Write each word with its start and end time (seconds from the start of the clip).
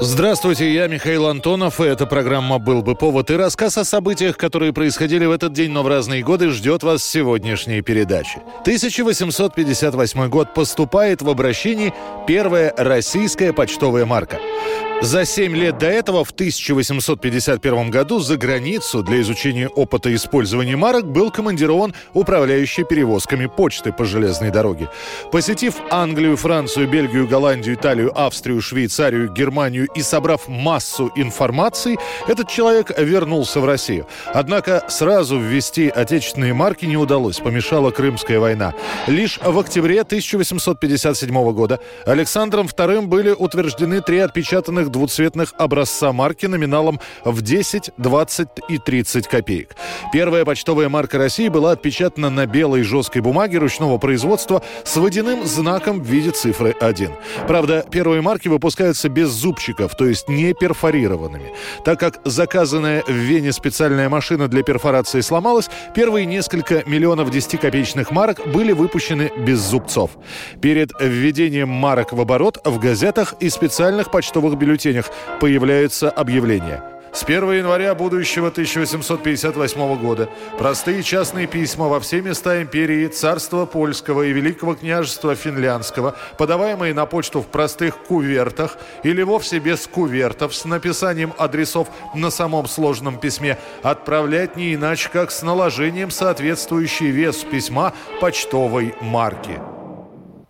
Здравствуйте, 0.00 0.72
я 0.72 0.88
Михаил 0.88 1.26
Антонов, 1.26 1.80
и 1.80 1.84
эта 1.84 2.04
программа 2.04 2.58
«Был 2.58 2.82
бы 2.82 2.94
повод» 2.94 3.30
и 3.30 3.34
рассказ 3.34 3.78
о 3.78 3.84
событиях, 3.84 4.36
которые 4.36 4.74
происходили 4.74 5.24
в 5.24 5.30
этот 5.30 5.54
день, 5.54 5.70
но 5.70 5.82
в 5.82 5.88
разные 5.88 6.22
годы, 6.22 6.50
ждет 6.50 6.82
вас 6.82 7.00
в 7.00 7.04
сегодняшней 7.04 7.80
передаче. 7.80 8.42
1858 8.60 10.28
год 10.28 10.52
поступает 10.52 11.22
в 11.22 11.30
обращении 11.30 11.94
первая 12.26 12.74
российская 12.76 13.54
почтовая 13.54 14.04
марка. 14.04 14.38
За 15.02 15.26
семь 15.26 15.54
лет 15.54 15.78
до 15.78 15.86
этого, 15.86 16.24
в 16.24 16.30
1851 16.30 17.90
году, 17.90 18.18
за 18.18 18.38
границу 18.38 19.02
для 19.02 19.20
изучения 19.20 19.68
опыта 19.68 20.12
использования 20.14 20.74
марок 20.74 21.06
был 21.06 21.30
командирован 21.30 21.94
управляющий 22.14 22.82
перевозками 22.82 23.46
почты 23.46 23.92
по 23.92 24.06
железной 24.06 24.50
дороге. 24.50 24.88
Посетив 25.30 25.74
Англию, 25.90 26.36
Францию, 26.36 26.88
Бельгию, 26.88 27.28
Голландию, 27.28 27.74
Италию, 27.74 28.10
Австрию, 28.18 28.62
Швейцарию, 28.62 29.30
Германию 29.30 29.86
и 29.94 30.00
собрав 30.00 30.48
массу 30.48 31.12
информации, 31.14 31.98
этот 32.26 32.48
человек 32.48 32.90
вернулся 32.98 33.60
в 33.60 33.66
Россию. 33.66 34.06
Однако 34.32 34.82
сразу 34.88 35.38
ввести 35.38 35.88
отечественные 35.88 36.54
марки 36.54 36.86
не 36.86 36.96
удалось, 36.96 37.38
помешала 37.38 37.90
Крымская 37.90 38.40
война. 38.40 38.74
Лишь 39.06 39.38
в 39.38 39.58
октябре 39.58 40.00
1857 40.00 41.52
года 41.52 41.80
Александром 42.06 42.66
II 42.66 43.02
были 43.02 43.30
утверждены 43.30 44.00
три 44.00 44.18
отпечатанных 44.18 44.85
двуцветных 44.88 45.54
образца 45.58 46.12
марки 46.12 46.46
номиналом 46.46 47.00
в 47.24 47.42
10, 47.42 47.90
20 47.96 48.48
и 48.68 48.78
30 48.78 49.28
копеек. 49.28 49.76
Первая 50.12 50.44
почтовая 50.44 50.88
марка 50.88 51.18
России 51.18 51.48
была 51.48 51.72
отпечатана 51.72 52.30
на 52.30 52.46
белой 52.46 52.82
жесткой 52.82 53.22
бумаге 53.22 53.58
ручного 53.58 53.98
производства 53.98 54.62
с 54.84 54.96
водяным 54.96 55.44
знаком 55.44 56.00
в 56.00 56.06
виде 56.06 56.30
цифры 56.30 56.74
1. 56.78 57.10
Правда, 57.46 57.84
первые 57.90 58.22
марки 58.22 58.48
выпускаются 58.48 59.08
без 59.08 59.28
зубчиков, 59.28 59.96
то 59.96 60.06
есть 60.06 60.28
не 60.28 60.54
перфорированными. 60.54 61.52
Так 61.84 62.00
как 62.00 62.20
заказанная 62.24 63.02
в 63.02 63.10
Вене 63.10 63.52
специальная 63.52 64.08
машина 64.08 64.48
для 64.48 64.62
перфорации 64.62 65.20
сломалась, 65.20 65.68
первые 65.94 66.26
несколько 66.26 66.82
миллионов 66.86 67.30
10-копеечных 67.30 68.12
марок 68.12 68.46
были 68.46 68.72
выпущены 68.72 69.32
без 69.36 69.58
зубцов. 69.58 70.12
Перед 70.60 70.90
введением 71.00 71.68
марок 71.68 72.12
в 72.12 72.20
оборот 72.20 72.58
в 72.64 72.78
газетах 72.78 73.34
и 73.40 73.50
специальных 73.50 74.10
почтовых 74.10 74.56
бюллетенях 74.56 74.75
появляются 75.40 76.10
объявления. 76.10 76.82
С 77.16 77.22
1 77.22 77.50
января 77.50 77.94
будущего 77.94 78.48
1858 78.48 79.96
года 79.96 80.28
простые 80.58 81.02
частные 81.02 81.46
письма 81.46 81.88
во 81.88 81.98
все 81.98 82.20
места 82.20 82.60
империи, 82.60 83.06
царства 83.06 83.64
польского 83.64 84.20
и 84.24 84.32
великого 84.34 84.74
княжества 84.74 85.34
финляндского, 85.34 86.14
подаваемые 86.36 86.92
на 86.92 87.06
почту 87.06 87.40
в 87.40 87.46
простых 87.46 87.96
кувертах 87.96 88.76
или 89.02 89.22
вовсе 89.22 89.60
без 89.60 89.86
кувертов 89.86 90.54
с 90.54 90.66
написанием 90.66 91.32
адресов 91.38 91.88
на 92.14 92.28
самом 92.28 92.66
сложном 92.66 93.18
письме, 93.18 93.56
отправлять 93.82 94.56
не 94.56 94.74
иначе, 94.74 95.08
как 95.10 95.30
с 95.30 95.40
наложением 95.40 96.10
соответствующий 96.10 97.08
вес 97.08 97.36
письма 97.44 97.94
почтовой 98.20 98.94
марки. 99.00 99.58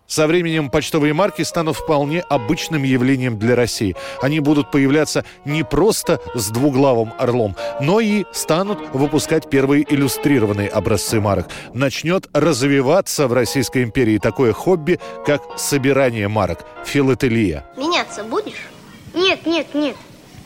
Со 0.07 0.25
временем 0.25 0.69
почтовые 0.69 1.13
марки 1.13 1.41
станут 1.41 1.75
вполне 1.75 2.21
обычным 2.21 2.83
явлением 2.83 3.37
для 3.37 3.55
России. 3.55 3.95
Они 4.21 4.39
будут 4.39 4.71
появляться 4.71 5.25
не 5.43 5.63
просто 5.63 6.21
с 6.33 6.49
двуглавым 6.49 7.13
орлом, 7.19 7.55
но 7.81 7.99
и 7.99 8.23
станут 8.31 8.79
выпускать 8.93 9.49
первые 9.49 9.85
иллюстрированные 9.87 10.69
образцы 10.69 11.19
марок. 11.19 11.49
Начнет 11.73 12.29
развиваться 12.31 13.27
в 13.27 13.33
Российской 13.33 13.83
империи 13.83 14.17
такое 14.17 14.53
хобби, 14.53 14.99
как 15.25 15.41
собирание 15.57 16.29
марок, 16.29 16.65
филателия. 16.85 17.65
Меняться 17.75 18.23
будешь? 18.23 18.65
Нет, 19.13 19.45
нет, 19.45 19.73
нет. 19.73 19.97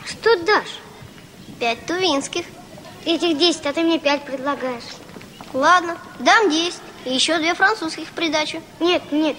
Что 0.05 0.35
дашь? 0.43 0.79
Пять 1.59 1.85
тувинских. 1.85 2.45
Этих 3.05 3.37
10, 3.37 3.65
а 3.65 3.73
ты 3.73 3.81
мне 3.81 3.99
5 3.99 4.23
предлагаешь. 4.23 4.83
Ладно, 5.53 5.97
дам 6.19 6.49
10. 6.49 6.79
И 7.05 7.13
еще 7.13 7.37
две 7.39 7.53
французских 7.55 8.07
в 8.07 8.11
придачу. 8.11 8.61
Нет, 8.79 9.01
нет. 9.11 9.35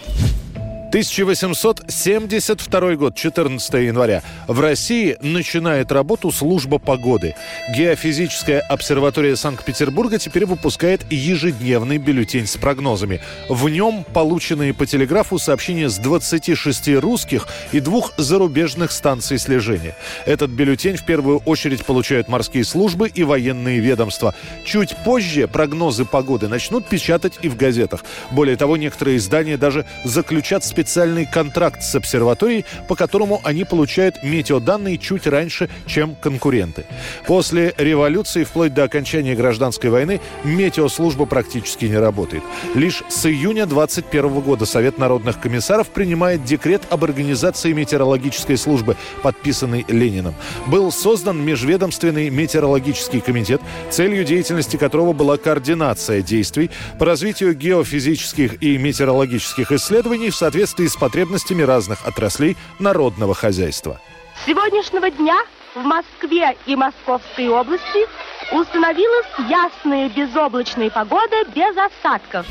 1872 0.92 2.96
год, 2.96 3.14
14 3.14 3.74
января. 3.74 4.22
В 4.46 4.60
России 4.60 5.16
начинает 5.22 5.90
работу 5.90 6.30
служба 6.30 6.78
погоды. 6.78 7.34
Геофизическая 7.74 8.60
обсерватория 8.60 9.36
Санкт-Петербурга 9.36 10.18
теперь 10.18 10.44
выпускает 10.44 11.10
ежедневный 11.10 11.96
бюллетень 11.96 12.46
с 12.46 12.58
прогнозами. 12.58 13.22
В 13.48 13.70
нем 13.70 14.04
полученные 14.12 14.74
по 14.74 14.84
телеграфу 14.84 15.38
сообщения 15.38 15.88
с 15.88 15.96
26 15.96 16.96
русских 16.96 17.48
и 17.72 17.80
двух 17.80 18.12
зарубежных 18.18 18.92
станций 18.92 19.38
слежения. 19.38 19.96
Этот 20.26 20.50
бюллетень 20.50 20.96
в 20.96 21.06
первую 21.06 21.38
очередь 21.38 21.86
получают 21.86 22.28
морские 22.28 22.64
службы 22.64 23.08
и 23.08 23.24
военные 23.24 23.80
ведомства. 23.80 24.34
Чуть 24.66 24.94
позже 25.06 25.48
прогнозы 25.48 26.04
погоды 26.04 26.48
начнут 26.48 26.86
печатать 26.86 27.38
и 27.40 27.48
в 27.48 27.56
газетах. 27.56 28.04
Более 28.30 28.56
того, 28.56 28.76
некоторые 28.76 29.16
издания 29.16 29.56
даже 29.56 29.86
заключат 30.04 30.62
специальные 30.62 30.81
специальный 30.82 31.26
контракт 31.26 31.80
с 31.80 31.94
обсерваторией, 31.94 32.64
по 32.88 32.96
которому 32.96 33.40
они 33.44 33.62
получают 33.64 34.24
метеоданные 34.24 34.98
чуть 34.98 35.28
раньше, 35.28 35.70
чем 35.86 36.16
конкуренты. 36.16 36.86
После 37.24 37.72
революции, 37.78 38.42
вплоть 38.42 38.74
до 38.74 38.82
окончания 38.82 39.36
гражданской 39.36 39.90
войны, 39.90 40.20
метеослужба 40.42 41.26
практически 41.26 41.84
не 41.84 41.98
работает. 41.98 42.42
Лишь 42.74 43.04
с 43.08 43.26
июня 43.26 43.66
21 43.66 44.40
года 44.40 44.66
Совет 44.66 44.98
народных 44.98 45.38
комиссаров 45.40 45.88
принимает 45.88 46.42
декрет 46.42 46.82
об 46.90 47.04
организации 47.04 47.72
метеорологической 47.72 48.58
службы, 48.58 48.96
подписанный 49.22 49.84
Лениным. 49.86 50.34
Был 50.66 50.90
создан 50.90 51.40
межведомственный 51.44 52.28
метеорологический 52.28 53.20
комитет, 53.20 53.60
целью 53.88 54.24
деятельности 54.24 54.76
которого 54.76 55.12
была 55.12 55.36
координация 55.36 56.22
действий 56.22 56.70
по 56.98 57.06
развитию 57.06 57.54
геофизических 57.54 58.60
и 58.60 58.78
метеорологических 58.78 59.70
исследований 59.70 60.30
в 60.30 60.34
соответствии 60.34 60.71
с 60.80 60.96
потребностями 60.96 61.62
разных 61.62 62.06
отраслей 62.06 62.56
народного 62.78 63.34
хозяйства. 63.34 64.00
С 64.42 64.46
сегодняшнего 64.46 65.10
дня 65.10 65.36
в 65.74 65.82
Москве 65.82 66.56
и 66.66 66.76
Московской 66.76 67.48
области 67.48 68.06
установилась 68.52 69.26
ясная 69.48 70.08
безоблачная 70.08 70.90
погода 70.90 71.44
без 71.54 71.76
осадков. 71.76 72.46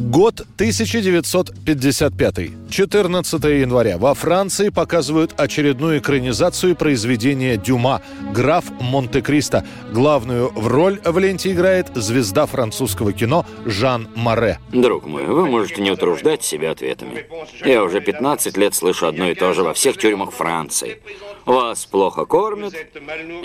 Год 0.00 0.46
1955. 0.54 2.70
14 2.70 3.44
января. 3.44 3.98
Во 3.98 4.14
Франции 4.14 4.68
показывают 4.68 5.34
очередную 5.36 5.98
экранизацию 5.98 6.76
произведения 6.76 7.56
Дюма 7.56 8.00
«Граф 8.32 8.66
Монте-Кристо». 8.80 9.64
Главную 9.92 10.50
в 10.50 10.68
роль 10.68 11.00
в 11.04 11.18
ленте 11.18 11.50
играет 11.50 11.88
звезда 11.96 12.46
французского 12.46 13.12
кино 13.12 13.44
Жан 13.64 14.06
Море. 14.14 14.60
Друг 14.72 15.04
мой, 15.06 15.24
вы 15.24 15.46
можете 15.46 15.82
не 15.82 15.90
утруждать 15.90 16.44
себя 16.44 16.70
ответами. 16.70 17.26
Я 17.64 17.82
уже 17.82 18.00
15 18.00 18.56
лет 18.56 18.76
слышу 18.76 19.08
одно 19.08 19.28
и 19.28 19.34
то 19.34 19.52
же 19.52 19.64
во 19.64 19.74
всех 19.74 19.96
тюрьмах 19.96 20.30
Франции. 20.30 21.02
Вас 21.44 21.86
плохо 21.86 22.24
кормят, 22.24 22.72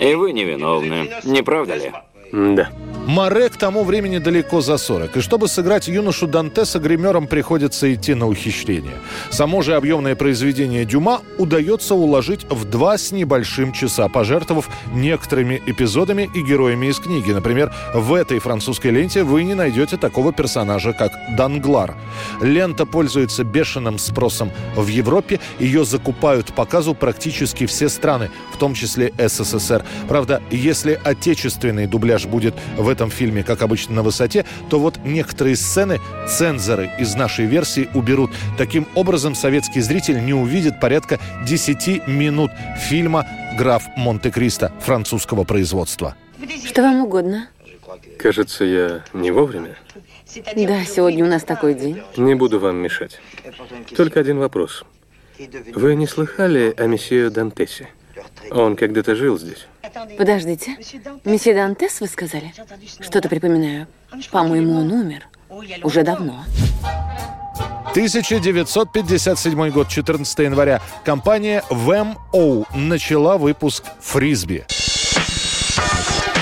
и 0.00 0.14
вы 0.14 0.32
невиновны. 0.32 1.10
Не 1.24 1.42
правда 1.42 1.76
ли? 1.76 1.92
Да. 2.32 2.70
Море 3.06 3.50
к 3.50 3.56
тому 3.58 3.84
времени 3.84 4.16
далеко 4.16 4.62
за 4.62 4.78
40, 4.78 5.18
и 5.18 5.20
чтобы 5.20 5.46
сыграть 5.46 5.88
юношу 5.88 6.26
Дантеса, 6.26 6.78
гримерам 6.78 7.26
приходится 7.26 7.92
идти 7.92 8.14
на 8.14 8.26
ухищрение. 8.26 8.94
Само 9.28 9.60
же 9.60 9.74
объемное 9.74 10.16
произведение 10.16 10.86
Дюма 10.86 11.20
удается 11.36 11.94
уложить 11.94 12.46
в 12.48 12.64
два 12.64 12.96
с 12.96 13.12
небольшим 13.12 13.72
часа, 13.72 14.08
пожертвовав 14.08 14.70
некоторыми 14.94 15.60
эпизодами 15.66 16.30
и 16.34 16.40
героями 16.40 16.86
из 16.86 16.98
книги. 16.98 17.30
Например, 17.30 17.74
в 17.92 18.14
этой 18.14 18.38
французской 18.38 18.90
ленте 18.90 19.22
вы 19.22 19.44
не 19.44 19.52
найдете 19.52 19.98
такого 19.98 20.32
персонажа, 20.32 20.94
как 20.94 21.12
Данглар. 21.36 21.96
Лента 22.40 22.86
пользуется 22.86 23.44
бешеным 23.44 23.98
спросом 23.98 24.50
в 24.76 24.86
Европе, 24.86 25.40
ее 25.58 25.84
закупают 25.84 26.54
показу 26.54 26.94
практически 26.94 27.66
все 27.66 27.90
страны, 27.90 28.30
в 28.50 28.56
том 28.56 28.72
числе 28.72 29.12
СССР. 29.18 29.84
Правда, 30.08 30.42
если 30.50 30.98
отечественный 31.04 31.86
дубляж 31.86 32.13
будет 32.22 32.54
в 32.76 32.88
этом 32.88 33.10
фильме, 33.10 33.42
как 33.42 33.62
обычно, 33.62 33.96
на 33.96 34.02
высоте, 34.02 34.44
то 34.70 34.78
вот 34.78 34.98
некоторые 35.04 35.56
сцены 35.56 36.00
цензоры 36.28 36.90
из 36.98 37.14
нашей 37.14 37.46
версии 37.46 37.88
уберут. 37.94 38.30
Таким 38.56 38.86
образом, 38.94 39.34
советский 39.34 39.80
зритель 39.80 40.24
не 40.24 40.34
увидит 40.34 40.80
порядка 40.80 41.18
10 41.44 42.06
минут 42.06 42.50
фильма 42.88 43.26
«Граф 43.58 43.84
Монте-Кристо» 43.96 44.72
французского 44.80 45.44
производства. 45.44 46.16
Что 46.64 46.82
вам 46.82 47.02
угодно? 47.02 47.48
Кажется, 48.18 48.64
я 48.64 49.04
не 49.12 49.30
вовремя. 49.30 49.76
Да, 50.56 50.84
сегодня 50.84 51.24
у 51.24 51.28
нас 51.28 51.44
такой 51.44 51.74
день. 51.74 52.02
Не 52.16 52.34
буду 52.34 52.58
вам 52.58 52.76
мешать. 52.76 53.20
Только 53.96 54.20
один 54.20 54.38
вопрос. 54.38 54.84
Вы 55.74 55.94
не 55.94 56.06
слыхали 56.06 56.74
о 56.76 56.86
месье 56.86 57.30
Дантесе? 57.30 57.88
Он 58.50 58.76
когда-то 58.76 59.14
жил 59.14 59.38
здесь. 59.38 59.66
Подождите. 60.16 60.76
Месье 61.24 61.54
Дантес, 61.54 62.00
вы 62.00 62.06
сказали? 62.08 62.52
Что-то 63.00 63.28
припоминаю. 63.28 63.86
По-моему, 64.30 64.80
он 64.80 64.92
умер. 64.92 65.28
Уже 65.82 66.02
давно. 66.02 66.44
1957 67.90 69.70
год, 69.70 69.88
14 69.88 70.38
января. 70.40 70.80
Компания 71.04 71.62
WMO 71.70 72.66
начала 72.74 73.36
выпуск 73.38 73.84
фрисби. 74.00 74.66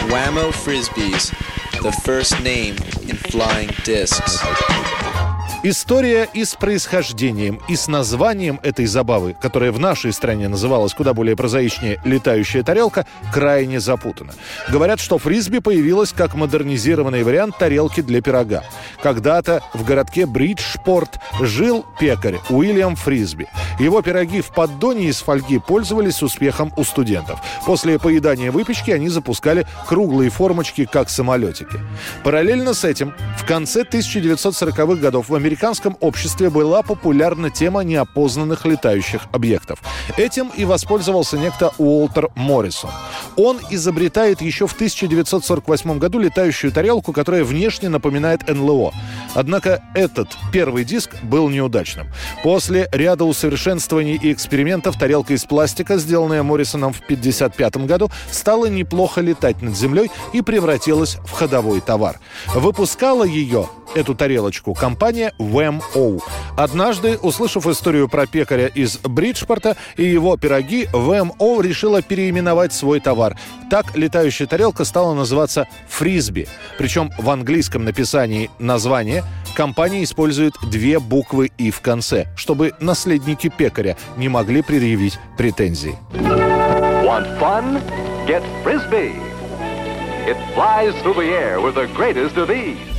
Whammo 0.09 0.51
Frisbees, 0.53 1.33
the 1.83 1.93
first 2.05 2.41
name 2.43 2.77
in 3.09 3.17
flying 3.17 3.71
discs. 3.85 4.43
История 5.65 6.29
и 6.35 6.45
с 6.45 6.57
происхождением, 6.57 7.61
и 7.69 7.77
с 7.77 7.87
названием 7.87 8.59
этой 8.65 8.87
забавы, 8.87 9.37
которая 9.41 9.71
в 9.71 9.79
нашей 9.79 10.13
стране 10.13 10.49
называлась 10.49 10.93
куда 10.93 11.15
более 11.15 11.37
прозаичнее 11.37 12.01
«летающая 12.05 12.65
тарелка», 12.65 13.07
крайне 13.33 13.79
запутана. 13.79 14.33
Говорят, 14.71 14.99
что 14.99 15.19
фрисби 15.19 15.61
появилась 15.61 16.13
как 16.13 16.35
модернизированный 16.35 17.23
вариант 17.23 17.59
тарелки 17.59 18.01
для 18.01 18.21
пирога. 18.21 18.65
Когда-то 19.05 19.63
в 19.73 19.85
городке 19.85 20.27
Бриджпорт 20.27 21.21
жил 21.41 21.87
пекарь 22.01 22.41
Уильям 22.51 22.97
Фрисби. 22.97 23.47
Его 23.79 24.03
пироги 24.03 24.41
в 24.41 24.49
поддоне 24.49 25.07
из 25.07 25.21
фольги 25.21 25.61
пользовались 25.61 26.25
успехом 26.25 26.73
у 26.77 26.83
студентов. 26.83 27.39
После 27.65 28.01
поедания 28.01 28.51
выпечки 28.51 28.91
они 28.91 29.09
запускали 29.09 29.65
круглые 29.87 30.29
формочки, 30.29 30.87
как 30.87 31.09
самолетики. 31.09 31.79
Параллельно 32.25 32.75
с 32.75 32.85
этим 32.85 33.15
в 33.39 33.47
конце 33.47 33.83
1940-х 33.85 34.97
годов 34.97 35.29
в 35.29 35.35
Америке 35.37 35.52
американском 35.53 35.99
обществе 36.01 36.49
была 36.49 36.83
популярна 36.83 37.51
тема 37.51 37.81
неопознанных 37.81 38.65
летающих 38.65 39.27
объектов. 39.33 39.81
Этим 40.17 40.51
и 40.57 40.65
воспользовался 40.65 41.37
некто 41.37 41.73
Уолтер 41.77 42.31
Моррисон. 42.35 42.89
Он 43.37 43.61
изобретает 43.69 44.41
еще 44.41 44.67
в 44.67 44.73
1948 44.73 45.99
году 45.99 46.21
летающую 46.21 46.73
тарелку, 46.73 47.13
которая 47.13 47.45
внешне 47.45 47.91
напоминает 47.91 48.49
НЛО. 48.49 48.93
Однако 49.35 49.83
этот 49.95 50.29
первый 50.53 50.85
диск 50.85 51.11
был 51.23 51.51
неудачным. 51.51 52.07
После 52.43 52.89
ряда 52.91 53.25
усовершенствований 53.25 54.17
и 54.17 54.33
экспериментов 54.33 54.99
тарелка 54.99 55.35
из 55.35 55.45
пластика, 55.45 55.99
сделанная 55.99 56.43
Моррисоном 56.43 56.95
в 56.95 57.01
1955 57.01 57.87
году, 57.87 58.11
стала 58.31 58.67
неплохо 58.67 59.21
летать 59.21 59.61
над 59.61 59.77
землей 59.77 60.11
и 60.33 60.41
превратилась 60.41 61.19
в 61.27 61.33
ходовой 61.33 61.83
товар. 61.83 62.19
Выпускала 62.55 63.25
ее 63.25 63.69
эту 63.95 64.15
тарелочку 64.15 64.75
компания 64.75 65.33
WMO. 65.39 66.23
Однажды, 66.57 67.19
услышав 67.19 67.67
историю 67.67 68.09
про 68.09 68.27
пекаря 68.27 68.67
из 68.67 68.99
Бриджпорта 68.99 69.77
и 69.97 70.05
его 70.05 70.37
пироги, 70.37 70.89
WMO 70.93 71.63
решила 71.63 72.03
переименовать 72.03 72.73
свой 72.73 73.01
товар. 73.01 73.37
Так 73.71 73.97
летающая 73.97 74.47
тарелка 74.47 74.85
стала 74.85 75.15
называться 75.15 75.67
фрисби. 75.89 76.49
Причем 76.79 77.11
в 77.19 77.31
английском 77.31 77.85
написании 77.85 78.51
названия 78.59 79.25
компания 79.57 80.05
использует 80.05 80.55
две 80.71 80.99
буквы 80.99 81.51
«и» 81.59 81.71
в 81.71 81.81
конце, 81.81 82.27
чтобы 82.37 82.73
наследники 82.81 83.49
пекаря 83.49 83.97
не 84.17 84.29
могли 84.29 84.63
предъявить 84.63 85.19
претензии. 85.37 85.97
Want 87.05 87.39
fun? 87.39 87.83
Get 88.27 88.43
Frisbee. 88.65 89.15
It 90.25 90.37
flies 90.55 90.95
through 91.03 91.15
the 91.15 91.33
air 91.33 91.61
with 91.61 91.75
the 91.75 91.89
greatest 91.97 92.37
of 92.37 92.51
ease. 92.51 92.92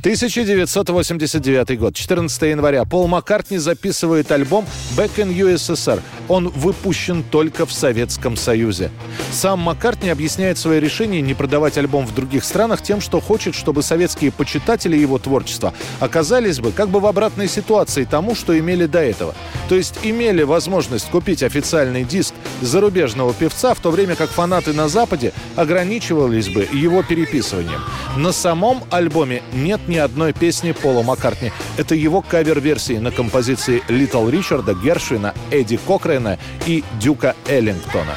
1989 0.00 1.78
год, 1.78 1.94
14 1.94 2.42
января. 2.42 2.84
Пол 2.84 3.06
Маккартни 3.06 3.58
записывает 3.58 4.32
альбом 4.32 4.64
«Back 4.96 5.16
in 5.16 5.34
USSR». 5.34 6.00
Он 6.30 6.48
выпущен 6.48 7.24
только 7.24 7.66
в 7.66 7.72
Советском 7.72 8.36
Союзе. 8.36 8.92
Сам 9.32 9.58
Маккартни 9.58 10.10
объясняет 10.10 10.58
свое 10.58 10.78
решение 10.78 11.20
не 11.20 11.34
продавать 11.34 11.76
альбом 11.76 12.06
в 12.06 12.14
других 12.14 12.44
странах 12.44 12.82
тем, 12.82 13.00
что 13.00 13.20
хочет, 13.20 13.56
чтобы 13.56 13.82
советские 13.82 14.30
почитатели 14.30 14.96
его 14.96 15.18
творчества 15.18 15.74
оказались 15.98 16.60
бы 16.60 16.70
как 16.70 16.88
бы 16.88 17.00
в 17.00 17.06
обратной 17.06 17.48
ситуации 17.48 18.04
тому, 18.04 18.36
что 18.36 18.56
имели 18.56 18.86
до 18.86 19.00
этого. 19.00 19.34
То 19.68 19.74
есть 19.74 19.98
имели 20.04 20.44
возможность 20.44 21.10
купить 21.10 21.42
официальный 21.42 22.04
диск 22.04 22.32
зарубежного 22.60 23.34
певца, 23.34 23.74
в 23.74 23.80
то 23.80 23.90
время 23.90 24.14
как 24.14 24.30
фанаты 24.30 24.72
на 24.72 24.88
Западе 24.88 25.32
ограничивались 25.56 26.48
бы 26.48 26.68
его 26.72 27.02
переписыванием. 27.02 27.80
На 28.16 28.30
самом 28.30 28.84
альбоме 28.90 29.42
нет 29.52 29.80
ни 29.88 29.96
одной 29.96 30.32
песни 30.32 30.70
Пола 30.70 31.02
Маккартни. 31.02 31.50
Это 31.76 31.96
его 31.96 32.22
кавер-версии 32.22 32.98
на 32.98 33.10
композиции 33.10 33.82
Литл 33.88 34.28
Ричарда, 34.28 34.74
Гершвина, 34.74 35.34
Эдди 35.50 35.76
Кокрейна 36.20 36.38
и 36.66 36.84
Дюка 37.00 37.34
Эллингтона. 37.46 38.16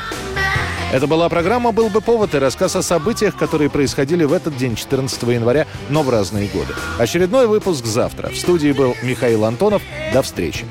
Это 0.91 1.07
была 1.07 1.27
программа 1.27 1.71
«Был 1.71 1.89
бы 1.89 2.01
повод» 2.01 2.35
и 2.35 2.37
рассказ 2.37 2.75
о 2.75 2.83
событиях, 2.83 3.35
которые 3.35 3.69
происходили 3.69 4.25
в 4.25 4.33
этот 4.33 4.55
день, 4.57 4.75
14 4.75 5.23
января, 5.23 5.65
но 5.89 6.03
в 6.03 6.09
разные 6.09 6.47
годы. 6.47 6.73
Очередной 6.99 7.47
выпуск 7.47 7.85
завтра. 7.85 8.29
В 8.29 8.37
студии 8.37 8.71
был 8.71 8.95
Михаил 9.01 9.45
Антонов. 9.45 9.81
До 10.13 10.21
встречи. 10.21 10.65